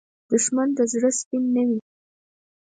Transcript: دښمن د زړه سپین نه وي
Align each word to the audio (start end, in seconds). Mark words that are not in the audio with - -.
دښمن 0.29 0.69
د 0.77 0.79
زړه 0.91 1.09
سپین 1.19 1.43
نه 1.55 1.63
وي 1.67 1.79